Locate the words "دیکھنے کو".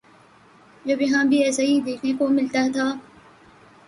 1.81-2.27